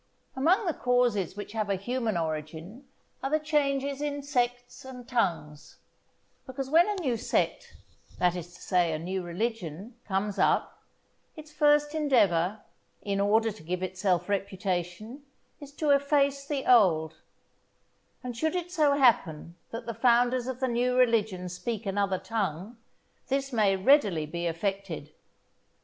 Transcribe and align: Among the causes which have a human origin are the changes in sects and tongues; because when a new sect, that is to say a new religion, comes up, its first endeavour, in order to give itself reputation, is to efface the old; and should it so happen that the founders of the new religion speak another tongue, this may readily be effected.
Among 0.35 0.65
the 0.65 0.73
causes 0.73 1.37
which 1.37 1.51
have 1.51 1.69
a 1.69 1.75
human 1.75 2.17
origin 2.17 2.87
are 3.21 3.29
the 3.29 3.39
changes 3.39 4.01
in 4.01 4.23
sects 4.23 4.83
and 4.83 5.07
tongues; 5.07 5.77
because 6.47 6.71
when 6.71 6.89
a 6.89 6.99
new 7.03 7.15
sect, 7.17 7.75
that 8.17 8.35
is 8.35 8.51
to 8.55 8.61
say 8.63 8.91
a 8.93 8.97
new 8.97 9.21
religion, 9.21 9.95
comes 10.07 10.39
up, 10.39 10.81
its 11.35 11.51
first 11.51 11.93
endeavour, 11.93 12.61
in 13.03 13.19
order 13.19 13.51
to 13.51 13.61
give 13.61 13.83
itself 13.83 14.27
reputation, 14.27 15.21
is 15.59 15.71
to 15.73 15.91
efface 15.91 16.47
the 16.47 16.65
old; 16.65 17.17
and 18.23 18.35
should 18.35 18.55
it 18.55 18.71
so 18.71 18.95
happen 18.97 19.55
that 19.69 19.85
the 19.85 19.93
founders 19.93 20.47
of 20.47 20.59
the 20.59 20.67
new 20.67 20.97
religion 20.97 21.47
speak 21.47 21.85
another 21.85 22.17
tongue, 22.17 22.75
this 23.27 23.53
may 23.53 23.75
readily 23.75 24.25
be 24.25 24.47
effected. 24.47 25.13